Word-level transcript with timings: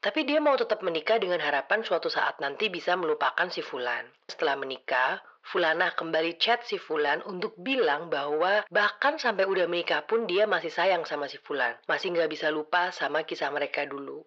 Tapi 0.00 0.24
dia 0.24 0.40
mau 0.40 0.56
tetap 0.56 0.80
menikah 0.80 1.20
dengan 1.20 1.44
harapan 1.44 1.84
suatu 1.84 2.08
saat 2.08 2.40
nanti 2.40 2.72
bisa 2.72 2.96
melupakan 2.96 3.52
si 3.52 3.60
Fulan. 3.60 4.08
Setelah 4.24 4.56
menikah, 4.56 5.20
Fulana 5.44 5.92
kembali 5.92 6.40
chat 6.40 6.64
si 6.64 6.80
Fulan 6.80 7.20
untuk 7.28 7.52
bilang 7.60 8.08
bahwa 8.08 8.64
bahkan 8.72 9.20
sampai 9.20 9.44
udah 9.44 9.68
menikah 9.68 10.00
pun 10.08 10.24
dia 10.24 10.48
masih 10.48 10.72
sayang 10.72 11.04
sama 11.04 11.28
si 11.28 11.36
Fulan. 11.44 11.76
Masih 11.84 12.16
nggak 12.16 12.32
bisa 12.32 12.48
lupa 12.48 12.88
sama 12.96 13.28
kisah 13.28 13.52
mereka 13.52 13.84
dulu. 13.84 14.24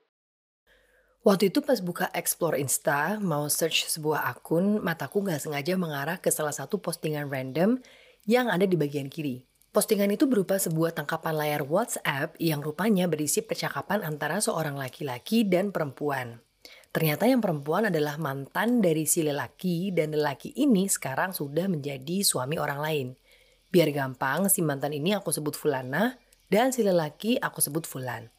Waktu 1.25 1.49
itu 1.49 1.65
pas 1.65 1.81
buka 1.81 2.05
explore 2.13 2.61
Insta, 2.61 3.17
mau 3.17 3.49
search 3.49 3.89
sebuah 3.89 4.29
akun, 4.29 4.77
mataku 4.77 5.25
nggak 5.25 5.41
sengaja 5.41 5.73
mengarah 5.73 6.21
ke 6.21 6.29
salah 6.29 6.53
satu 6.53 6.77
postingan 6.77 7.33
random 7.33 7.81
yang 8.29 8.45
ada 8.51 8.69
di 8.69 8.77
bagian 8.77 9.09
kiri. 9.09 9.41
Postingan 9.73 10.13
itu 10.13 10.29
berupa 10.29 10.61
sebuah 10.61 10.93
tangkapan 10.93 11.33
layar 11.33 11.65
WhatsApp 11.65 12.37
yang 12.37 12.61
rupanya 12.61 13.09
berisi 13.09 13.41
percakapan 13.41 14.05
antara 14.05 14.37
seorang 14.37 14.77
laki-laki 14.77 15.49
dan 15.49 15.73
perempuan. 15.73 16.45
Ternyata 16.93 17.25
yang 17.25 17.41
perempuan 17.41 17.89
adalah 17.89 18.21
mantan 18.21 18.85
dari 18.85 19.09
si 19.09 19.25
lelaki 19.25 19.89
dan 19.89 20.13
lelaki 20.13 20.53
ini 20.61 20.85
sekarang 20.85 21.33
sudah 21.33 21.65
menjadi 21.65 22.21
suami 22.21 22.61
orang 22.61 22.79
lain. 22.85 23.07
Biar 23.73 23.89
gampang, 23.89 24.45
si 24.45 24.61
mantan 24.61 24.93
ini 24.93 25.17
aku 25.17 25.33
sebut 25.33 25.57
Fulana 25.57 26.21
dan 26.53 26.69
si 26.69 26.85
lelaki 26.85 27.41
aku 27.41 27.57
sebut 27.57 27.89
Fulan. 27.89 28.29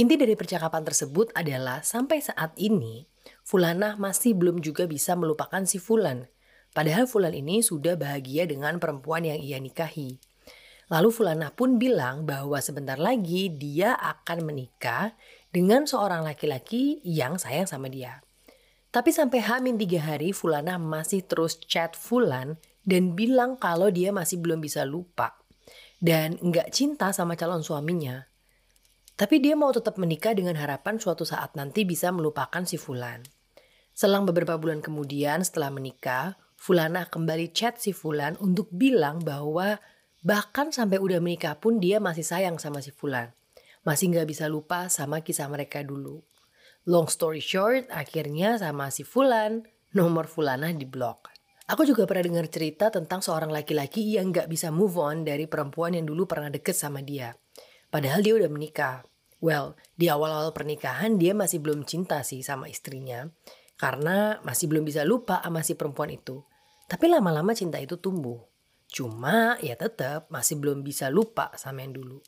Inti 0.00 0.16
dari 0.16 0.32
percakapan 0.32 0.80
tersebut 0.80 1.28
adalah 1.36 1.84
sampai 1.84 2.24
saat 2.24 2.56
ini 2.56 3.04
Fulana 3.44 4.00
masih 4.00 4.32
belum 4.32 4.64
juga 4.64 4.88
bisa 4.88 5.12
melupakan 5.12 5.60
si 5.68 5.76
Fulan. 5.76 6.24
Padahal 6.72 7.04
Fulan 7.04 7.36
ini 7.36 7.60
sudah 7.60 8.00
bahagia 8.00 8.48
dengan 8.48 8.80
perempuan 8.80 9.28
yang 9.28 9.44
ia 9.44 9.60
nikahi. 9.60 10.32
Lalu 10.92 11.08
Fulana 11.08 11.48
pun 11.54 11.80
bilang 11.80 12.28
bahwa 12.28 12.60
sebentar 12.60 13.00
lagi 13.00 13.48
dia 13.48 13.96
akan 13.96 14.44
menikah 14.44 15.16
dengan 15.48 15.88
seorang 15.88 16.26
laki-laki 16.26 17.00
yang 17.06 17.40
sayang 17.40 17.64
sama 17.64 17.88
dia. 17.88 18.20
Tapi 18.94 19.10
sampai 19.10 19.42
hamin 19.42 19.74
tiga 19.80 19.98
hari 20.04 20.30
Fulana 20.30 20.78
masih 20.78 21.26
terus 21.26 21.58
chat 21.58 21.98
Fulan 21.98 22.60
dan 22.84 23.16
bilang 23.16 23.56
kalau 23.58 23.90
dia 23.90 24.14
masih 24.14 24.38
belum 24.38 24.62
bisa 24.62 24.86
lupa. 24.86 25.40
Dan 25.98 26.36
nggak 26.36 26.68
cinta 26.70 27.10
sama 27.10 27.34
calon 27.34 27.64
suaminya. 27.64 28.28
Tapi 29.14 29.38
dia 29.40 29.54
mau 29.54 29.70
tetap 29.70 29.96
menikah 29.96 30.34
dengan 30.34 30.58
harapan 30.58 31.00
suatu 31.00 31.24
saat 31.24 31.54
nanti 31.56 31.86
bisa 31.86 32.10
melupakan 32.10 32.66
si 32.66 32.76
Fulan. 32.76 33.24
Selang 33.94 34.26
beberapa 34.26 34.58
bulan 34.58 34.82
kemudian 34.82 35.46
setelah 35.46 35.70
menikah, 35.70 36.34
Fulana 36.58 37.06
kembali 37.06 37.54
chat 37.54 37.78
si 37.78 37.94
Fulan 37.94 38.34
untuk 38.42 38.70
bilang 38.74 39.22
bahwa 39.22 39.78
Bahkan 40.24 40.72
sampai 40.72 40.96
udah 40.96 41.20
menikah 41.20 41.60
pun 41.60 41.76
dia 41.76 42.00
masih 42.00 42.24
sayang 42.24 42.56
sama 42.56 42.80
si 42.80 42.88
Fulan. 42.88 43.36
Masih 43.84 44.08
nggak 44.08 44.24
bisa 44.24 44.48
lupa 44.48 44.88
sama 44.88 45.20
kisah 45.20 45.44
mereka 45.52 45.84
dulu. 45.84 46.24
Long 46.88 47.04
story 47.12 47.44
short, 47.44 47.92
akhirnya 47.92 48.56
sama 48.56 48.88
si 48.88 49.04
Fulan, 49.04 49.68
nomor 49.92 50.24
Fulana 50.24 50.72
di 50.72 50.88
blok. 50.88 51.28
Aku 51.68 51.84
juga 51.84 52.08
pernah 52.08 52.24
dengar 52.24 52.48
cerita 52.48 52.88
tentang 52.88 53.20
seorang 53.20 53.52
laki-laki 53.52 54.16
yang 54.16 54.32
nggak 54.32 54.48
bisa 54.48 54.72
move 54.72 54.96
on 54.96 55.28
dari 55.28 55.44
perempuan 55.44 55.96
yang 55.96 56.08
dulu 56.08 56.24
pernah 56.24 56.48
deket 56.48 56.76
sama 56.76 57.04
dia. 57.04 57.36
Padahal 57.92 58.24
dia 58.24 58.36
udah 58.36 58.48
menikah. 58.48 59.04
Well, 59.44 59.76
di 59.92 60.08
awal-awal 60.08 60.56
pernikahan 60.56 61.20
dia 61.20 61.36
masih 61.36 61.60
belum 61.60 61.84
cinta 61.84 62.24
sih 62.24 62.40
sama 62.40 62.68
istrinya. 62.72 63.28
Karena 63.76 64.40
masih 64.40 64.72
belum 64.72 64.88
bisa 64.88 65.04
lupa 65.04 65.44
sama 65.44 65.60
si 65.60 65.76
perempuan 65.76 66.12
itu. 66.12 66.40
Tapi 66.88 67.12
lama-lama 67.12 67.52
cinta 67.52 67.76
itu 67.76 68.00
tumbuh. 68.00 68.53
Cuma 68.94 69.58
ya 69.58 69.74
tetap 69.74 70.30
masih 70.30 70.62
belum 70.62 70.86
bisa 70.86 71.10
lupa 71.10 71.50
sama 71.58 71.82
yang 71.82 71.98
dulu. 71.98 72.22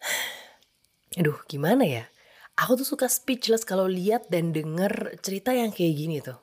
Aduh 1.20 1.36
gimana 1.44 1.84
ya? 1.84 2.08
Aku 2.56 2.80
tuh 2.80 2.88
suka 2.88 3.04
speechless 3.12 3.68
kalau 3.68 3.84
lihat 3.84 4.32
dan 4.32 4.56
denger 4.56 5.20
cerita 5.20 5.52
yang 5.52 5.68
kayak 5.68 5.92
gini 5.92 6.24
tuh. 6.24 6.40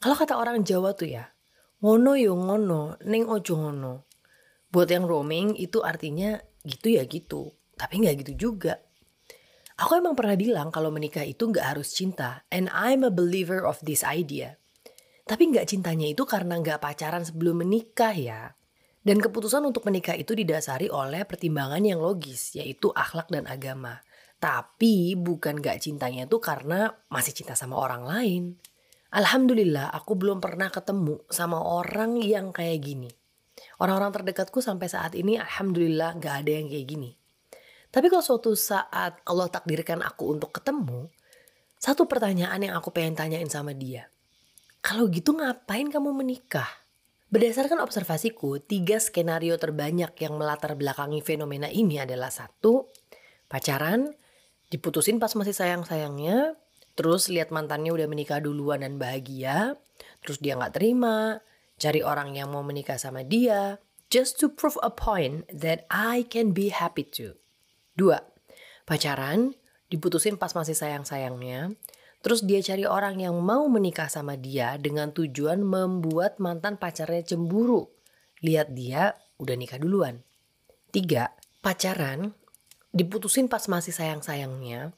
Kalau 0.00 0.16
kata 0.16 0.40
orang 0.40 0.64
Jawa 0.64 0.96
tuh 0.96 1.12
ya, 1.12 1.28
ngono 1.84 2.16
yo 2.16 2.32
ngono, 2.32 2.96
neng 3.04 3.28
ojo 3.28 3.60
ngono. 3.60 4.08
Buat 4.72 4.88
yang 4.88 5.04
roaming 5.04 5.52
itu 5.60 5.84
artinya 5.84 6.40
gitu 6.64 6.96
ya 6.96 7.04
gitu, 7.04 7.52
tapi 7.76 8.00
nggak 8.00 8.24
gitu 8.24 8.48
juga. 8.48 8.80
Aku 9.80 9.96
emang 9.96 10.16
pernah 10.16 10.36
bilang 10.36 10.68
kalau 10.72 10.88
menikah 10.88 11.24
itu 11.24 11.48
nggak 11.48 11.76
harus 11.76 11.92
cinta, 11.92 12.44
and 12.48 12.72
I'm 12.72 13.04
a 13.04 13.12
believer 13.12 13.64
of 13.64 13.80
this 13.84 14.00
idea. 14.00 14.60
Tapi 15.30 15.46
nggak 15.46 15.70
cintanya 15.70 16.10
itu 16.10 16.26
karena 16.26 16.58
nggak 16.58 16.82
pacaran 16.82 17.22
sebelum 17.22 17.62
menikah 17.62 18.10
ya. 18.10 18.50
Dan 18.98 19.22
keputusan 19.22 19.62
untuk 19.62 19.86
menikah 19.86 20.18
itu 20.18 20.34
didasari 20.34 20.90
oleh 20.90 21.22
pertimbangan 21.22 21.78
yang 21.80 22.02
logis, 22.02 22.58
yaitu 22.58 22.90
akhlak 22.90 23.30
dan 23.30 23.46
agama. 23.46 24.02
Tapi 24.42 25.14
bukan 25.14 25.60
gak 25.60 25.84
cintanya 25.84 26.24
itu 26.24 26.40
karena 26.40 26.90
masih 27.12 27.32
cinta 27.32 27.52
sama 27.52 27.76
orang 27.76 28.02
lain. 28.08 28.42
Alhamdulillah 29.12 29.92
aku 29.92 30.16
belum 30.16 30.40
pernah 30.40 30.72
ketemu 30.72 31.20
sama 31.28 31.60
orang 31.60 32.18
yang 32.20 32.50
kayak 32.50 32.80
gini. 32.80 33.10
Orang-orang 33.80 34.16
terdekatku 34.16 34.64
sampai 34.64 34.88
saat 34.88 35.12
ini 35.12 35.36
alhamdulillah 35.36 36.16
gak 36.20 36.44
ada 36.44 36.52
yang 36.56 36.72
kayak 36.72 36.86
gini. 36.88 37.10
Tapi 37.92 38.06
kalau 38.08 38.24
suatu 38.24 38.56
saat 38.56 39.20
Allah 39.28 39.48
takdirkan 39.52 40.00
aku 40.00 40.32
untuk 40.32 40.56
ketemu, 40.56 41.08
satu 41.76 42.04
pertanyaan 42.08 42.60
yang 42.60 42.74
aku 42.76 42.92
pengen 42.92 43.16
tanyain 43.16 43.48
sama 43.48 43.76
dia. 43.76 44.08
Kalau 44.80 45.12
gitu 45.12 45.36
ngapain 45.36 45.92
kamu 45.92 46.16
menikah? 46.16 46.68
Berdasarkan 47.28 47.84
observasiku, 47.84 48.58
tiga 48.64 48.96
skenario 48.96 49.54
terbanyak 49.60 50.16
yang 50.18 50.40
melatar 50.40 50.74
belakangi 50.74 51.20
fenomena 51.20 51.68
ini 51.68 52.00
adalah 52.00 52.32
satu, 52.32 52.88
pacaran, 53.46 54.10
diputusin 54.72 55.20
pas 55.20 55.30
masih 55.36 55.54
sayang-sayangnya, 55.54 56.56
terus 56.96 57.28
lihat 57.28 57.52
mantannya 57.54 57.92
udah 57.92 58.08
menikah 58.08 58.40
duluan 58.42 58.80
dan 58.82 58.96
bahagia, 58.96 59.78
terus 60.24 60.40
dia 60.40 60.56
nggak 60.56 60.74
terima, 60.74 61.44
cari 61.76 62.00
orang 62.00 62.34
yang 62.34 62.50
mau 62.50 62.64
menikah 62.64 62.96
sama 62.96 63.20
dia, 63.22 63.78
just 64.08 64.40
to 64.40 64.50
prove 64.50 64.80
a 64.82 64.90
point 64.90 65.44
that 65.52 65.86
I 65.92 66.26
can 66.26 66.56
be 66.56 66.72
happy 66.72 67.04
too. 67.06 67.38
Dua, 67.94 68.18
pacaran, 68.88 69.54
diputusin 69.92 70.34
pas 70.34 70.50
masih 70.56 70.74
sayang-sayangnya, 70.74 71.78
Terus 72.20 72.44
dia 72.44 72.60
cari 72.60 72.84
orang 72.84 73.16
yang 73.16 73.40
mau 73.40 73.64
menikah 73.72 74.12
sama 74.12 74.36
dia 74.36 74.76
dengan 74.76 75.08
tujuan 75.08 75.64
membuat 75.64 76.36
mantan 76.36 76.76
pacarnya 76.76 77.24
cemburu. 77.24 77.88
Lihat 78.44 78.76
dia 78.76 79.16
udah 79.40 79.56
nikah 79.56 79.80
duluan. 79.80 80.20
Tiga, 80.92 81.32
pacaran 81.64 82.36
diputusin 82.92 83.48
pas 83.48 83.64
masih 83.72 83.96
sayang-sayangnya. 83.96 84.92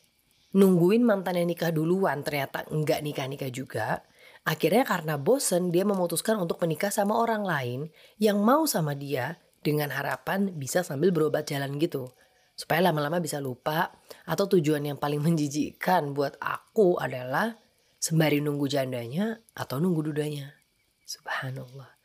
Nungguin 0.53 1.07
mantan 1.07 1.39
yang 1.39 1.49
nikah 1.49 1.71
duluan 1.71 2.27
ternyata 2.27 2.67
enggak 2.75 3.01
nikah-nikah 3.07 3.51
juga. 3.55 4.03
Akhirnya 4.43 4.83
karena 4.83 5.15
bosen 5.15 5.71
dia 5.71 5.87
memutuskan 5.87 6.43
untuk 6.43 6.59
menikah 6.59 6.91
sama 6.91 7.15
orang 7.15 7.47
lain 7.47 7.81
yang 8.19 8.43
mau 8.43 8.67
sama 8.67 8.99
dia 8.99 9.39
dengan 9.63 9.95
harapan 9.95 10.51
bisa 10.59 10.83
sambil 10.83 11.15
berobat 11.15 11.47
jalan 11.47 11.79
gitu 11.79 12.11
supaya 12.53 12.85
lama-lama 12.85 13.19
bisa 13.19 13.41
lupa 13.41 13.93
atau 14.29 14.47
tujuan 14.47 14.85
yang 14.85 14.99
paling 15.01 15.21
menjijikkan 15.27 16.13
buat 16.13 16.37
aku 16.39 17.01
adalah 17.01 17.59
sembari 18.03 18.43
nunggu 18.43 18.67
jandanya 18.67 19.41
atau 19.55 19.79
nunggu 19.79 20.13
dudanya. 20.13 20.59
Subhanallah. 21.07 22.03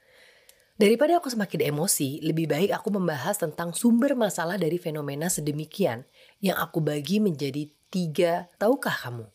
Daripada 0.77 1.17
aku 1.17 1.33
semakin 1.33 1.73
emosi, 1.73 2.21
lebih 2.21 2.45
baik 2.45 2.69
aku 2.69 2.93
membahas 2.93 3.41
tentang 3.41 3.73
sumber 3.73 4.13
masalah 4.13 4.61
dari 4.61 4.77
fenomena 4.77 5.25
sedemikian 5.25 6.05
yang 6.37 6.53
aku 6.61 6.85
bagi 6.85 7.17
menjadi 7.17 7.65
tiga. 7.89 8.45
Tahukah 8.61 8.93
kamu? 8.93 9.25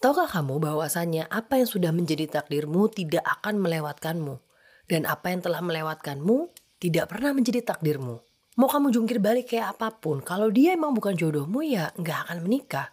Tahukah 0.00 0.24
kamu 0.24 0.56
bahwasannya 0.56 1.28
apa 1.28 1.60
yang 1.60 1.68
sudah 1.68 1.92
menjadi 1.92 2.32
takdirmu 2.32 2.88
tidak 2.88 3.20
akan 3.28 3.60
melewatkanmu. 3.60 4.40
Dan 4.88 5.04
apa 5.04 5.28
yang 5.28 5.44
telah 5.44 5.60
melewatkanmu 5.60 6.48
tidak 6.80 7.12
pernah 7.12 7.36
menjadi 7.36 7.60
takdirmu. 7.60 8.24
Mau 8.60 8.68
kamu 8.68 8.92
jungkir 8.92 9.24
balik 9.24 9.56
kayak 9.56 9.72
apa 9.72 9.88
pun, 9.88 10.20
kalau 10.20 10.52
dia 10.52 10.76
emang 10.76 10.92
bukan 10.92 11.16
jodohmu 11.16 11.64
ya 11.64 11.96
nggak 11.96 12.28
akan 12.28 12.44
menikah. 12.44 12.92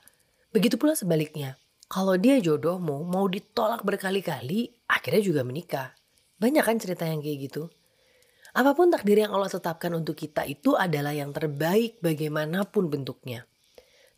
Begitu 0.55 0.79
pula 0.79 0.95
sebaliknya. 0.95 1.59
Kalau 1.91 2.15
dia 2.15 2.39
jodohmu, 2.39 3.03
mau 3.03 3.27
ditolak 3.27 3.83
berkali-kali, 3.83 4.71
akhirnya 4.87 5.19
juga 5.19 5.43
menikah. 5.43 5.91
Banyak 6.39 6.63
kan 6.63 6.79
cerita 6.79 7.03
yang 7.03 7.19
kayak 7.19 7.51
gitu. 7.51 7.67
Apa 8.55 8.79
pun 8.79 8.95
takdir 8.95 9.19
yang 9.19 9.35
Allah 9.35 9.51
tetapkan 9.51 9.91
untuk 9.91 10.15
kita 10.15 10.47
itu 10.47 10.71
adalah 10.79 11.11
yang 11.11 11.35
terbaik 11.35 11.99
bagaimanapun 11.99 12.87
bentuknya. 12.87 13.43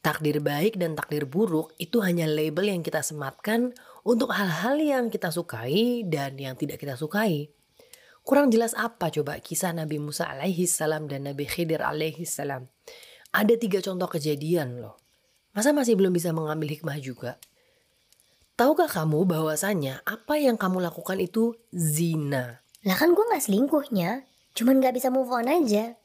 Takdir 0.06 0.46
baik 0.46 0.78
dan 0.78 0.94
takdir 0.94 1.26
buruk 1.26 1.74
itu 1.82 1.98
hanya 2.06 2.30
label 2.30 2.70
yang 2.70 2.86
kita 2.86 3.02
sematkan 3.02 3.74
untuk 4.06 4.38
hal-hal 4.38 4.78
yang 4.78 5.10
kita 5.10 5.34
sukai 5.34 6.06
dan 6.06 6.38
yang 6.38 6.54
tidak 6.54 6.78
kita 6.78 6.94
sukai. 6.94 7.50
Kurang 8.30 8.54
jelas 8.54 8.78
apa 8.78 9.10
coba 9.10 9.42
kisah 9.42 9.74
Nabi 9.74 9.98
Musa 9.98 10.30
alaihi 10.30 10.70
salam 10.70 11.10
dan 11.10 11.26
Nabi 11.26 11.50
Khidir 11.50 11.82
alaihi 11.82 12.30
salam. 12.30 12.70
Ada 13.34 13.58
tiga 13.58 13.82
contoh 13.82 14.06
kejadian 14.06 14.86
loh. 14.86 15.02
Masa 15.58 15.74
masih 15.74 15.98
belum 15.98 16.14
bisa 16.14 16.30
mengambil 16.30 16.78
hikmah 16.78 17.02
juga? 17.02 17.42
Tahukah 18.54 18.86
kamu 18.86 19.26
bahwasanya 19.26 20.06
apa 20.06 20.38
yang 20.38 20.62
kamu 20.62 20.78
lakukan 20.78 21.18
itu 21.18 21.58
zina? 21.74 22.62
Lah 22.86 22.98
kan 23.02 23.18
gue 23.18 23.26
gak 23.34 23.50
selingkuhnya, 23.50 24.30
cuman 24.54 24.78
gak 24.78 25.02
bisa 25.02 25.10
move 25.10 25.34
on 25.34 25.50
aja. 25.50 25.98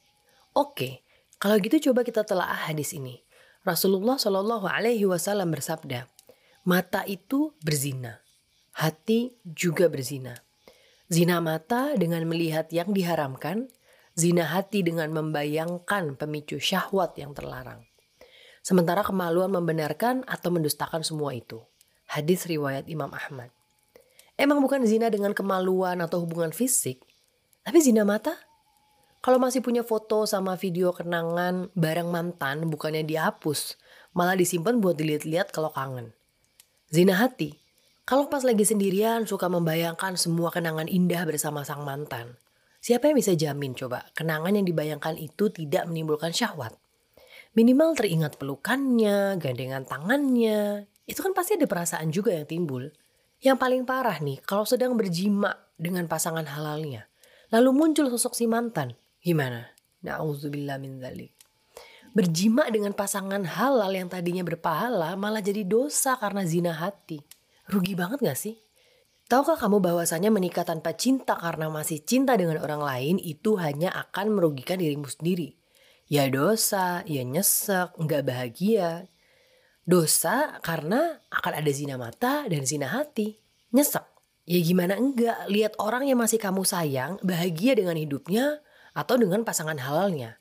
Oke, 0.57 1.05
kalau 1.37 1.61
gitu 1.61 1.93
coba 1.93 2.09
kita 2.09 2.25
telah 2.25 2.49
hadis 2.49 2.97
ini. 2.97 3.21
Rasulullah 3.69 4.17
Shallallahu 4.17 4.65
Alaihi 4.65 5.05
Wasallam 5.05 5.53
bersabda, 5.53 6.09
mata 6.65 7.05
itu 7.05 7.53
berzina, 7.61 8.25
hati 8.73 9.37
juga 9.45 9.93
berzina. 9.93 10.44
Zina 11.13 11.41
mata 11.45 11.93
dengan 12.01 12.25
melihat 12.25 12.73
yang 12.73 12.97
diharamkan, 12.97 13.69
zina 14.17 14.49
hati 14.49 14.81
dengan 14.81 15.13
membayangkan 15.13 16.17
pemicu 16.17 16.57
syahwat 16.57 17.17
yang 17.21 17.37
terlarang. 17.37 17.85
Sementara 18.65 19.05
kemaluan 19.05 19.53
membenarkan 19.53 20.25
atau 20.25 20.49
mendustakan 20.49 21.05
semua 21.05 21.37
itu. 21.37 21.61
Hadis 22.09 22.49
riwayat 22.49 22.89
Imam 22.89 23.13
Ahmad. 23.13 23.53
Emang 24.41 24.65
bukan 24.65 24.83
zina 24.89 25.13
dengan 25.13 25.37
kemaluan 25.37 26.01
atau 26.01 26.25
hubungan 26.25 26.51
fisik, 26.51 27.05
tapi 27.65 27.79
zina 27.85 28.03
mata 28.03 28.35
kalau 29.25 29.41
masih 29.41 29.65
punya 29.65 29.81
foto 29.81 30.29
sama 30.29 30.53
video 30.53 30.93
kenangan 30.93 31.73
bareng 31.73 32.13
mantan 32.13 32.69
bukannya 32.69 33.09
dihapus, 33.09 33.81
malah 34.13 34.37
disimpan 34.37 34.85
buat 34.85 35.01
dilihat-lihat 35.01 35.49
kalau 35.49 35.73
kangen. 35.73 36.13
Zina 36.93 37.17
hati. 37.17 37.64
Kalau 38.05 38.29
pas 38.29 38.45
lagi 38.45 38.69
sendirian 38.69 39.25
suka 39.25 39.49
membayangkan 39.49 40.21
semua 40.21 40.53
kenangan 40.53 40.85
indah 40.93 41.25
bersama 41.25 41.65
sang 41.65 41.89
mantan. 41.89 42.37
Siapa 42.85 43.09
yang 43.09 43.17
bisa 43.17 43.33
jamin 43.33 43.73
coba 43.73 44.05
kenangan 44.13 44.53
yang 44.53 44.69
dibayangkan 44.69 45.17
itu 45.17 45.49
tidak 45.49 45.89
menimbulkan 45.89 46.29
syahwat? 46.29 46.77
Minimal 47.57 47.97
teringat 47.97 48.37
pelukannya, 48.37 49.41
gandengan 49.41 49.89
tangannya. 49.89 50.85
Itu 51.09 51.25
kan 51.25 51.33
pasti 51.33 51.57
ada 51.57 51.65
perasaan 51.65 52.13
juga 52.13 52.37
yang 52.37 52.45
timbul. 52.45 52.93
Yang 53.41 53.57
paling 53.57 53.89
parah 53.89 54.21
nih, 54.21 54.37
kalau 54.45 54.69
sedang 54.69 55.01
berjima 55.01 55.57
dengan 55.81 56.05
pasangan 56.05 56.45
halalnya. 56.45 57.09
Lalu 57.57 57.73
muncul 57.73 58.13
sosok 58.13 58.37
si 58.37 58.45
mantan. 58.45 58.93
Gimana? 59.25 59.73
Na'udzubillah 60.05 60.77
min 60.77 61.01
dzalik. 61.01 61.33
Berjima 62.13 62.69
dengan 62.69 62.93
pasangan 62.93 63.49
halal 63.49 63.97
yang 63.97 64.13
tadinya 64.13 64.45
berpahala 64.45 65.17
malah 65.17 65.41
jadi 65.41 65.65
dosa 65.65 66.21
karena 66.21 66.45
zina 66.45 66.77
hati. 66.77 67.25
Rugi 67.69 67.97
banget 67.97 68.21
gak 68.21 68.39
sih? 68.39 68.61
Tahukah 69.25 69.57
kamu 69.57 69.81
bahwasanya 69.81 70.29
menikah 70.29 70.69
tanpa 70.69 70.93
cinta 70.93 71.33
karena 71.41 71.73
masih 71.73 72.05
cinta 72.05 72.37
dengan 72.37 72.61
orang 72.61 72.85
lain 72.85 73.17
itu 73.17 73.57
hanya 73.57 73.89
akan 73.89 74.37
merugikan 74.37 74.77
dirimu 74.77 75.09
sendiri. 75.09 75.57
Ya 76.05 76.29
dosa, 76.29 77.01
ya 77.09 77.25
nyesek, 77.25 77.97
nggak 77.97 78.23
bahagia. 78.29 79.09
Dosa 79.89 80.61
karena 80.61 81.25
akan 81.33 81.53
ada 81.57 81.71
zina 81.73 81.97
mata 81.97 82.45
dan 82.45 82.69
zina 82.69 82.93
hati. 82.93 83.41
Nyesek. 83.73 84.05
Ya 84.45 84.61
gimana 84.61 85.01
enggak, 85.01 85.49
lihat 85.49 85.73
orang 85.81 86.05
yang 86.05 86.21
masih 86.21 86.37
kamu 86.37 86.69
sayang 86.69 87.17
bahagia 87.25 87.73
dengan 87.73 87.97
hidupnya, 87.97 88.61
atau 88.95 89.19
dengan 89.19 89.43
pasangan 89.43 89.77
halalnya. 89.77 90.39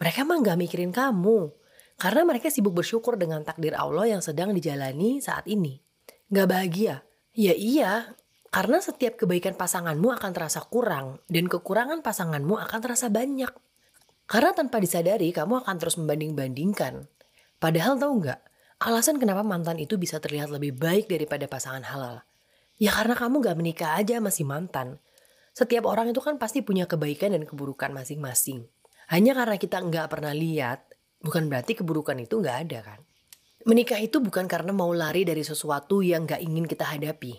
Mereka 0.00 0.24
mah 0.24 0.40
gak 0.40 0.58
mikirin 0.58 0.90
kamu. 0.90 1.52
Karena 2.00 2.24
mereka 2.24 2.48
sibuk 2.48 2.72
bersyukur 2.72 3.20
dengan 3.20 3.44
takdir 3.44 3.76
Allah 3.76 4.08
yang 4.08 4.24
sedang 4.24 4.56
dijalani 4.56 5.20
saat 5.20 5.44
ini. 5.44 5.89
Gak 6.30 6.46
bahagia? 6.46 7.02
Ya 7.34 7.58
iya, 7.58 8.14
karena 8.54 8.78
setiap 8.78 9.18
kebaikan 9.18 9.58
pasanganmu 9.58 10.14
akan 10.14 10.30
terasa 10.30 10.62
kurang 10.62 11.18
dan 11.26 11.50
kekurangan 11.50 12.06
pasanganmu 12.06 12.54
akan 12.54 12.78
terasa 12.78 13.10
banyak. 13.10 13.50
Karena 14.30 14.54
tanpa 14.54 14.78
disadari 14.78 15.34
kamu 15.34 15.66
akan 15.66 15.74
terus 15.82 15.98
membanding-bandingkan. 15.98 17.10
Padahal 17.58 17.98
tahu 17.98 18.22
nggak, 18.22 18.40
alasan 18.78 19.18
kenapa 19.18 19.42
mantan 19.42 19.82
itu 19.82 19.98
bisa 19.98 20.22
terlihat 20.22 20.54
lebih 20.54 20.78
baik 20.78 21.10
daripada 21.10 21.50
pasangan 21.50 21.82
halal. 21.82 22.22
Ya 22.78 22.94
karena 22.94 23.18
kamu 23.18 23.42
gak 23.42 23.58
menikah 23.58 23.98
aja 23.98 24.22
masih 24.22 24.46
mantan. 24.46 25.02
Setiap 25.50 25.82
orang 25.82 26.14
itu 26.14 26.22
kan 26.22 26.38
pasti 26.38 26.62
punya 26.62 26.86
kebaikan 26.86 27.34
dan 27.34 27.42
keburukan 27.42 27.90
masing-masing. 27.90 28.70
Hanya 29.10 29.34
karena 29.34 29.58
kita 29.58 29.82
nggak 29.82 30.06
pernah 30.06 30.30
lihat, 30.30 30.94
bukan 31.26 31.50
berarti 31.50 31.74
keburukan 31.74 32.14
itu 32.22 32.38
nggak 32.38 32.58
ada 32.70 32.78
kan. 32.86 33.09
Menikah 33.68 34.00
itu 34.00 34.24
bukan 34.24 34.48
karena 34.48 34.72
mau 34.72 34.88
lari 34.92 35.24
dari 35.24 35.44
sesuatu 35.44 36.00
yang 36.00 36.24
nggak 36.24 36.40
ingin 36.40 36.64
kita 36.64 36.88
hadapi. 36.96 37.36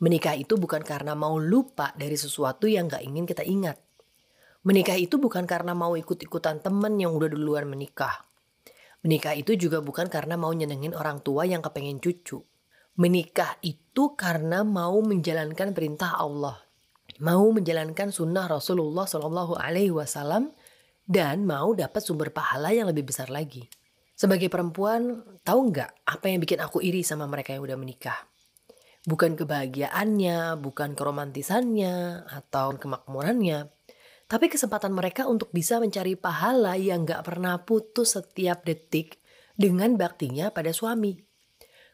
Menikah 0.00 0.34
itu 0.34 0.56
bukan 0.56 0.80
karena 0.80 1.12
mau 1.12 1.36
lupa 1.36 1.92
dari 1.94 2.16
sesuatu 2.16 2.64
yang 2.66 2.88
nggak 2.88 3.04
ingin 3.04 3.24
kita 3.28 3.44
ingat. 3.44 3.76
Menikah 4.64 4.96
itu 4.96 5.20
bukan 5.20 5.44
karena 5.44 5.76
mau 5.76 5.92
ikut-ikutan 5.98 6.64
temen 6.64 6.96
yang 6.96 7.12
udah 7.12 7.28
duluan 7.28 7.68
menikah. 7.68 8.24
Menikah 9.02 9.34
itu 9.34 9.58
juga 9.58 9.82
bukan 9.82 10.06
karena 10.06 10.38
mau 10.38 10.54
nyenengin 10.54 10.94
orang 10.94 11.20
tua 11.20 11.44
yang 11.44 11.60
kepengen 11.60 11.98
cucu. 11.98 12.40
Menikah 12.96 13.58
itu 13.60 14.14
karena 14.14 14.62
mau 14.62 14.98
menjalankan 15.02 15.74
perintah 15.74 16.16
Allah 16.16 16.72
mau 17.22 17.54
menjalankan 17.54 18.10
sunnah 18.10 18.50
Rasulullah 18.50 19.04
Wasallam 19.06 20.50
dan 21.04 21.44
mau 21.44 21.70
dapat 21.76 22.02
sumber 22.02 22.34
pahala 22.34 22.74
yang 22.74 22.90
lebih 22.90 23.06
besar 23.06 23.28
lagi. 23.28 23.68
Sebagai 24.22 24.46
perempuan, 24.46 25.18
tahu 25.42 25.74
nggak 25.74 26.06
apa 26.06 26.30
yang 26.30 26.38
bikin 26.38 26.62
aku 26.62 26.78
iri 26.78 27.02
sama 27.02 27.26
mereka 27.26 27.58
yang 27.58 27.66
udah 27.66 27.74
menikah? 27.74 28.14
Bukan 29.02 29.34
kebahagiaannya, 29.34 30.62
bukan 30.62 30.94
keromantisannya, 30.94 32.30
atau 32.30 32.78
kemakmurannya, 32.78 33.66
tapi 34.30 34.46
kesempatan 34.46 34.94
mereka 34.94 35.26
untuk 35.26 35.50
bisa 35.50 35.82
mencari 35.82 36.14
pahala 36.14 36.78
yang 36.78 37.02
nggak 37.02 37.18
pernah 37.26 37.66
putus 37.66 38.14
setiap 38.14 38.62
detik 38.62 39.18
dengan 39.58 39.98
baktinya 39.98 40.54
pada 40.54 40.70
suami. 40.70 41.18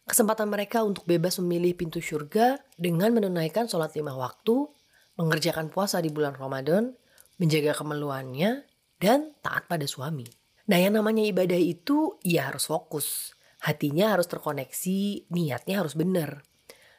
Kesempatan 0.04 0.52
mereka 0.52 0.84
untuk 0.84 1.08
bebas 1.08 1.40
memilih 1.40 1.80
pintu 1.80 2.04
surga 2.04 2.60
dengan 2.76 3.16
menunaikan 3.16 3.72
sholat 3.72 3.96
lima 3.96 4.12
waktu 4.12 4.68
mengerjakan 5.16 5.72
puasa 5.72 6.04
di 6.04 6.12
bulan 6.12 6.36
Ramadan, 6.36 6.92
menjaga 7.40 7.72
kemeluannya, 7.72 8.68
dan 9.00 9.32
taat 9.40 9.64
pada 9.64 9.88
suami. 9.88 10.28
Nah 10.68 10.76
yang 10.76 11.00
namanya 11.00 11.24
ibadah 11.24 11.56
itu 11.56 12.20
ya 12.20 12.52
harus 12.52 12.68
fokus. 12.68 13.32
Hatinya 13.64 14.14
harus 14.14 14.28
terkoneksi, 14.28 15.32
niatnya 15.32 15.80
harus 15.80 15.96
benar. 15.96 16.44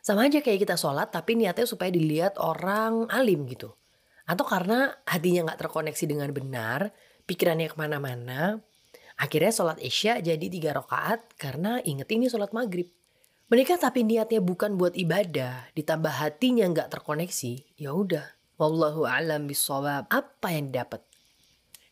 Sama 0.02 0.26
aja 0.26 0.42
kayak 0.42 0.66
kita 0.66 0.76
sholat 0.76 1.14
tapi 1.14 1.38
niatnya 1.38 1.70
supaya 1.70 1.94
dilihat 1.94 2.42
orang 2.42 3.06
alim 3.14 3.46
gitu. 3.46 3.78
Atau 4.26 4.46
karena 4.46 4.98
hatinya 5.06 5.50
nggak 5.50 5.70
terkoneksi 5.70 6.06
dengan 6.10 6.30
benar, 6.34 6.94
pikirannya 7.30 7.70
ke 7.70 7.78
mana-mana, 7.78 8.62
akhirnya 9.22 9.54
sholat 9.54 9.78
isya 9.82 10.22
jadi 10.22 10.46
tiga 10.50 10.74
rakaat 10.74 11.38
karena 11.38 11.82
inget 11.86 12.10
ini 12.10 12.30
sholat 12.30 12.50
maghrib. 12.54 12.90
Menikah 13.50 13.82
tapi 13.82 14.06
niatnya 14.06 14.46
bukan 14.46 14.78
buat 14.78 14.94
ibadah, 14.94 15.74
ditambah 15.74 16.14
hatinya 16.22 16.70
nggak 16.70 16.94
terkoneksi, 16.94 17.82
ya 17.82 17.98
udah. 17.98 18.38
Wallahu 18.62 19.10
alam 19.10 19.50
bisawab. 19.50 20.06
Apa 20.14 20.54
yang 20.54 20.70
didapat? 20.70 21.09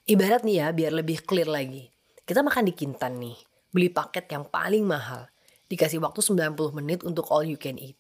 Ibarat 0.08 0.48
nih 0.48 0.64
ya, 0.64 0.68
biar 0.72 0.96
lebih 0.96 1.20
clear 1.28 1.52
lagi. 1.52 1.92
Kita 2.24 2.40
makan 2.40 2.64
di 2.64 2.72
Kintan 2.72 3.20
nih, 3.20 3.36
beli 3.76 3.92
paket 3.92 4.32
yang 4.32 4.48
paling 4.48 4.88
mahal. 4.88 5.28
Dikasih 5.68 6.00
waktu 6.00 6.24
90 6.24 6.80
menit 6.80 7.04
untuk 7.04 7.28
all 7.28 7.44
you 7.44 7.60
can 7.60 7.76
eat. 7.76 8.00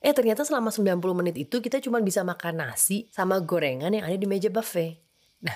Eh 0.00 0.16
ternyata 0.16 0.48
selama 0.48 0.72
90 0.72 0.96
menit 1.12 1.36
itu 1.36 1.60
kita 1.60 1.76
cuma 1.84 2.00
bisa 2.00 2.24
makan 2.24 2.64
nasi 2.64 3.04
sama 3.12 3.36
gorengan 3.44 3.92
yang 3.92 4.00
ada 4.00 4.16
di 4.16 4.24
meja 4.24 4.48
buffet. 4.48 4.96
Nah, 5.44 5.52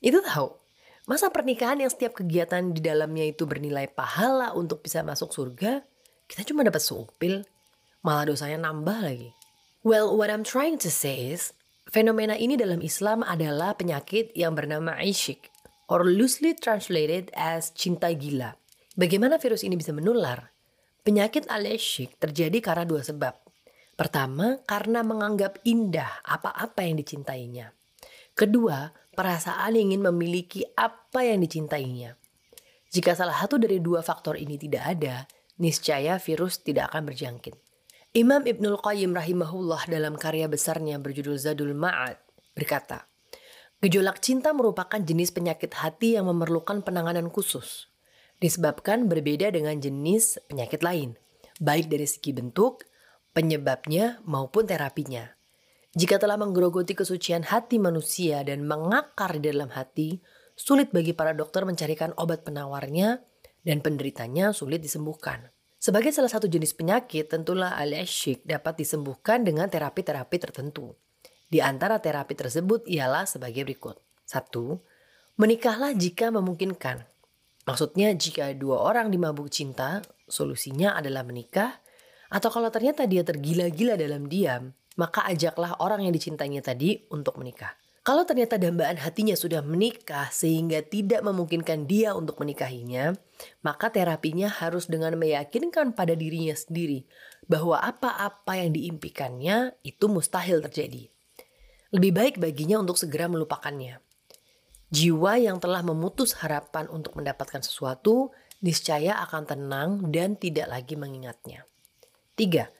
itu 0.00 0.24
tahu. 0.24 0.56
Masa 1.04 1.28
pernikahan 1.28 1.84
yang 1.84 1.92
setiap 1.92 2.16
kegiatan 2.16 2.72
di 2.72 2.80
dalamnya 2.80 3.28
itu 3.28 3.44
bernilai 3.44 3.92
pahala 3.92 4.56
untuk 4.56 4.80
bisa 4.80 5.04
masuk 5.04 5.36
surga, 5.36 5.84
kita 6.24 6.48
cuma 6.48 6.64
dapat 6.64 6.80
supil, 6.80 7.44
malah 8.00 8.24
dosanya 8.24 8.72
nambah 8.72 9.04
lagi. 9.04 9.36
Well, 9.84 10.16
what 10.16 10.32
I'm 10.32 10.48
trying 10.48 10.80
to 10.80 10.88
say 10.88 11.28
is, 11.28 11.52
fenomena 11.88 12.34
ini 12.36 12.58
dalam 12.58 12.82
Islam 12.82 13.22
adalah 13.22 13.78
penyakit 13.78 14.34
yang 14.34 14.52
bernama 14.58 14.98
ishik, 15.02 15.50
or 15.86 16.02
loosely 16.06 16.54
translated 16.54 17.30
as 17.34 17.70
cinta 17.72 18.10
gila. 18.12 18.58
Bagaimana 18.96 19.36
virus 19.36 19.62
ini 19.62 19.76
bisa 19.76 19.92
menular? 19.94 20.50
Penyakit 21.06 21.46
al-ishik 21.46 22.18
terjadi 22.18 22.58
karena 22.58 22.82
dua 22.82 23.04
sebab. 23.04 23.34
Pertama, 23.96 24.60
karena 24.68 25.00
menganggap 25.06 25.62
indah 25.64 26.20
apa-apa 26.26 26.84
yang 26.84 27.00
dicintainya. 27.00 27.72
Kedua, 28.36 28.92
perasaan 29.16 29.72
ingin 29.80 30.04
memiliki 30.04 30.60
apa 30.76 31.24
yang 31.24 31.40
dicintainya. 31.40 32.12
Jika 32.92 33.16
salah 33.16 33.36
satu 33.40 33.56
dari 33.56 33.80
dua 33.80 34.04
faktor 34.04 34.36
ini 34.36 34.60
tidak 34.60 34.84
ada, 34.84 35.24
niscaya 35.60 36.20
virus 36.20 36.60
tidak 36.60 36.92
akan 36.92 37.08
berjangkit. 37.08 37.65
Imam 38.16 38.48
Ibnul 38.48 38.80
Qayyim 38.80 39.12
rahimahullah 39.12 39.92
dalam 39.92 40.16
karya 40.16 40.48
besarnya 40.48 40.96
berjudul 40.96 41.36
Zadul 41.36 41.76
Ma'ad 41.76 42.16
berkata, 42.56 43.12
Gejolak 43.84 44.24
cinta 44.24 44.56
merupakan 44.56 44.96
jenis 44.96 45.36
penyakit 45.36 45.76
hati 45.76 46.16
yang 46.16 46.24
memerlukan 46.32 46.80
penanganan 46.80 47.28
khusus. 47.28 47.92
Disebabkan 48.40 49.04
berbeda 49.04 49.52
dengan 49.52 49.76
jenis 49.76 50.40
penyakit 50.48 50.80
lain, 50.80 51.20
baik 51.60 51.92
dari 51.92 52.08
segi 52.08 52.32
bentuk, 52.32 52.88
penyebabnya 53.36 54.24
maupun 54.24 54.64
terapinya. 54.64 55.36
Jika 55.92 56.16
telah 56.16 56.40
menggerogoti 56.40 56.96
kesucian 56.96 57.44
hati 57.44 57.76
manusia 57.76 58.40
dan 58.48 58.64
mengakar 58.64 59.36
di 59.36 59.52
dalam 59.52 59.68
hati, 59.76 60.24
sulit 60.56 60.88
bagi 60.88 61.12
para 61.12 61.36
dokter 61.36 61.68
mencarikan 61.68 62.16
obat 62.16 62.48
penawarnya 62.48 63.20
dan 63.60 63.84
penderitanya 63.84 64.56
sulit 64.56 64.80
disembuhkan. 64.80 65.52
Sebagai 65.86 66.10
salah 66.10 66.26
satu 66.26 66.50
jenis 66.50 66.74
penyakit, 66.74 67.30
tentulah 67.30 67.78
al-ishik 67.78 68.42
dapat 68.42 68.82
disembuhkan 68.82 69.46
dengan 69.46 69.70
terapi-terapi 69.70 70.34
tertentu. 70.42 70.98
Di 71.46 71.62
antara 71.62 72.02
terapi 72.02 72.34
tersebut 72.34 72.90
ialah 72.90 73.22
sebagai 73.22 73.62
berikut. 73.62 73.94
Satu, 74.26 74.82
menikahlah 75.38 75.94
jika 75.94 76.34
memungkinkan. 76.34 77.06
Maksudnya 77.70 78.10
jika 78.18 78.50
dua 78.58 78.82
orang 78.82 79.14
dimabuk 79.14 79.46
cinta, 79.46 80.02
solusinya 80.26 80.98
adalah 80.98 81.22
menikah. 81.22 81.78
Atau 82.34 82.50
kalau 82.50 82.66
ternyata 82.74 83.06
dia 83.06 83.22
tergila-gila 83.22 83.94
dalam 83.94 84.26
diam, 84.26 84.74
maka 84.98 85.22
ajaklah 85.30 85.78
orang 85.78 86.02
yang 86.02 86.10
dicintainya 86.10 86.66
tadi 86.66 87.06
untuk 87.14 87.38
menikah. 87.38 87.78
Kalau 88.06 88.22
ternyata 88.22 88.54
dambaan 88.54 89.02
hatinya 89.02 89.34
sudah 89.34 89.66
menikah 89.66 90.30
sehingga 90.30 90.78
tidak 90.78 91.26
memungkinkan 91.26 91.90
dia 91.90 92.14
untuk 92.14 92.38
menikahinya, 92.38 93.18
maka 93.66 93.90
terapinya 93.90 94.46
harus 94.46 94.86
dengan 94.86 95.18
meyakinkan 95.18 95.90
pada 95.90 96.14
dirinya 96.14 96.54
sendiri 96.54 97.02
bahwa 97.50 97.82
apa-apa 97.82 98.62
yang 98.62 98.78
diimpikannya 98.78 99.74
itu 99.82 100.06
mustahil 100.06 100.62
terjadi. 100.62 101.10
Lebih 101.90 102.12
baik 102.14 102.34
baginya 102.38 102.78
untuk 102.78 102.94
segera 102.94 103.26
melupakannya. 103.26 103.98
Jiwa 104.94 105.42
yang 105.42 105.58
telah 105.58 105.82
memutus 105.82 106.38
harapan 106.38 106.86
untuk 106.86 107.18
mendapatkan 107.18 107.58
sesuatu 107.58 108.30
niscaya 108.62 109.18
akan 109.26 109.42
tenang 109.50 109.90
dan 110.14 110.38
tidak 110.38 110.70
lagi 110.70 110.94
mengingatnya. 110.94 111.66
Tiga, 112.38 112.70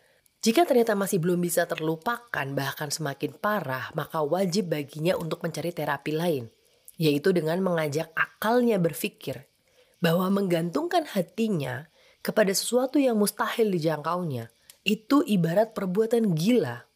jika 0.47 0.63
ternyata 0.63 0.95
masih 0.95 1.19
belum 1.19 1.43
bisa 1.43 1.67
terlupakan 1.67 2.47
bahkan 2.55 2.87
semakin 2.87 3.35
parah, 3.35 3.91
maka 3.99 4.23
wajib 4.23 4.71
baginya 4.71 5.19
untuk 5.19 5.43
mencari 5.43 5.75
terapi 5.75 6.15
lain, 6.15 6.47
yaitu 6.95 7.35
dengan 7.35 7.59
mengajak 7.59 8.15
akalnya 8.15 8.79
berpikir 8.79 9.51
bahwa 9.99 10.31
menggantungkan 10.31 11.03
hatinya 11.03 11.91
kepada 12.23 12.55
sesuatu 12.55 13.03
yang 13.03 13.19
mustahil 13.19 13.75
dijangkaunya 13.75 14.55
itu 14.87 15.27
ibarat 15.27 15.75
perbuatan 15.75 16.39
gila, 16.39 16.87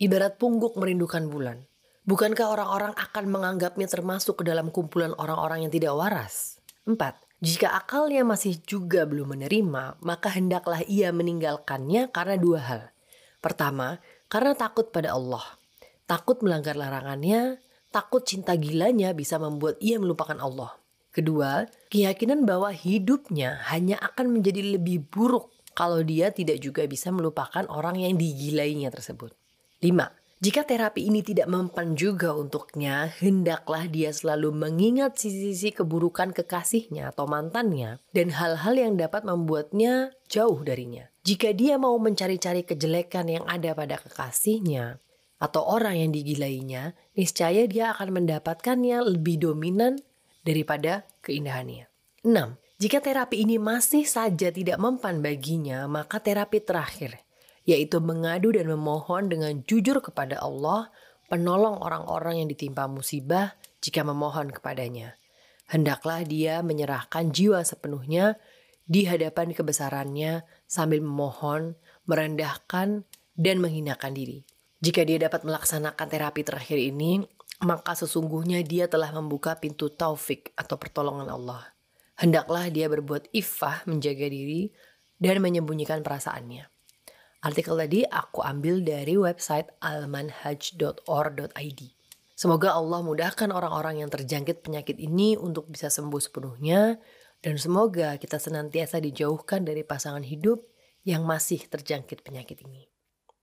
ibarat 0.00 0.40
pungguk 0.40 0.80
merindukan 0.80 1.28
bulan. 1.28 1.68
Bukankah 2.08 2.48
orang-orang 2.48 2.96
akan 2.96 3.24
menganggapnya 3.28 3.92
termasuk 3.92 4.40
ke 4.40 4.44
dalam 4.48 4.72
kumpulan 4.72 5.12
orang-orang 5.20 5.68
yang 5.68 5.72
tidak 5.74 5.92
waras? 5.92 6.64
4. 6.88 6.96
Jika 7.46 7.78
akalnya 7.78 8.26
masih 8.26 8.58
juga 8.66 9.06
belum 9.06 9.38
menerima, 9.38 10.02
maka 10.02 10.34
hendaklah 10.34 10.82
ia 10.90 11.14
meninggalkannya 11.14 12.10
karena 12.10 12.34
dua 12.34 12.58
hal. 12.58 12.82
Pertama, 13.38 14.02
karena 14.26 14.58
takut 14.58 14.90
pada 14.90 15.14
Allah. 15.14 15.46
Takut 16.10 16.42
melanggar 16.42 16.74
larangannya, 16.74 17.62
takut 17.94 18.26
cinta 18.26 18.58
gilanya 18.58 19.14
bisa 19.14 19.38
membuat 19.38 19.78
ia 19.78 19.94
melupakan 20.02 20.34
Allah. 20.42 20.74
Kedua, 21.14 21.70
keyakinan 21.86 22.42
bahwa 22.42 22.74
hidupnya 22.74 23.62
hanya 23.70 23.94
akan 24.02 24.34
menjadi 24.34 24.74
lebih 24.74 25.06
buruk 25.06 25.54
kalau 25.70 26.02
dia 26.02 26.34
tidak 26.34 26.58
juga 26.58 26.82
bisa 26.90 27.14
melupakan 27.14 27.62
orang 27.70 28.02
yang 28.02 28.18
digilainya 28.18 28.90
tersebut. 28.90 29.30
5. 29.86 30.25
Jika 30.36 30.68
terapi 30.68 31.08
ini 31.08 31.24
tidak 31.24 31.48
mempan 31.48 31.96
juga 31.96 32.36
untuknya, 32.36 33.08
hendaklah 33.24 33.88
dia 33.88 34.12
selalu 34.12 34.52
mengingat 34.52 35.16
sisi-sisi 35.16 35.72
keburukan 35.72 36.36
kekasihnya 36.36 37.08
atau 37.16 37.24
mantannya 37.24 38.04
dan 38.12 38.36
hal-hal 38.36 38.76
yang 38.76 39.00
dapat 39.00 39.24
membuatnya 39.24 40.12
jauh 40.28 40.60
darinya. 40.60 41.08
Jika 41.24 41.56
dia 41.56 41.80
mau 41.80 41.96
mencari-cari 41.96 42.68
kejelekan 42.68 43.32
yang 43.32 43.48
ada 43.48 43.72
pada 43.72 43.96
kekasihnya 43.96 45.00
atau 45.40 45.64
orang 45.64 46.04
yang 46.04 46.12
digilainya, 46.12 46.92
niscaya 47.16 47.64
dia 47.64 47.96
akan 47.96 48.20
mendapatkannya 48.20 49.08
lebih 49.08 49.40
dominan 49.40 49.96
daripada 50.44 51.08
keindahannya. 51.24 51.88
6. 52.28 52.60
Jika 52.76 53.00
terapi 53.00 53.40
ini 53.40 53.56
masih 53.56 54.04
saja 54.04 54.52
tidak 54.52 54.76
mempan 54.76 55.24
baginya, 55.24 55.88
maka 55.88 56.20
terapi 56.20 56.60
terakhir 56.60 57.24
yaitu 57.66 57.98
mengadu 57.98 58.54
dan 58.54 58.70
memohon 58.70 59.26
dengan 59.26 59.60
jujur 59.66 59.98
kepada 59.98 60.38
Allah, 60.38 60.94
penolong 61.26 61.82
orang-orang 61.82 62.40
yang 62.40 62.48
ditimpa 62.48 62.86
musibah 62.86 63.58
jika 63.82 64.06
memohon 64.06 64.54
kepadanya. 64.54 65.18
Hendaklah 65.66 66.22
dia 66.22 66.62
menyerahkan 66.62 67.34
jiwa 67.34 67.66
sepenuhnya 67.66 68.38
di 68.86 69.02
hadapan 69.02 69.50
kebesarannya 69.50 70.46
sambil 70.70 71.02
memohon, 71.02 71.74
merendahkan, 72.06 73.02
dan 73.34 73.56
menghinakan 73.58 74.14
diri. 74.14 74.46
Jika 74.78 75.02
dia 75.02 75.18
dapat 75.18 75.42
melaksanakan 75.42 76.06
terapi 76.06 76.46
terakhir 76.46 76.78
ini, 76.78 77.26
maka 77.66 77.98
sesungguhnya 77.98 78.62
dia 78.62 78.86
telah 78.86 79.10
membuka 79.10 79.58
pintu 79.58 79.90
taufik 79.90 80.54
atau 80.54 80.78
pertolongan 80.78 81.26
Allah. 81.34 81.74
Hendaklah 82.16 82.70
dia 82.70 82.86
berbuat 82.86 83.34
ifah 83.34 83.84
menjaga 83.90 84.30
diri 84.30 84.70
dan 85.18 85.42
menyembunyikan 85.42 86.06
perasaannya. 86.06 86.75
Artikel 87.46 87.78
tadi 87.78 88.02
aku 88.02 88.42
ambil 88.42 88.82
dari 88.82 89.14
website 89.14 89.70
almanhaj.or.id. 89.78 91.80
Semoga 92.34 92.74
Allah 92.74 93.06
mudahkan 93.06 93.54
orang-orang 93.54 94.02
yang 94.02 94.10
terjangkit 94.10 94.66
penyakit 94.66 94.98
ini 94.98 95.38
untuk 95.38 95.70
bisa 95.70 95.86
sembuh 95.86 96.18
sepenuhnya 96.18 96.98
dan 97.38 97.54
semoga 97.54 98.18
kita 98.18 98.42
senantiasa 98.42 98.98
dijauhkan 98.98 99.62
dari 99.62 99.86
pasangan 99.86 100.26
hidup 100.26 100.58
yang 101.06 101.22
masih 101.22 101.62
terjangkit 101.70 102.26
penyakit 102.26 102.66
ini. 102.66 102.90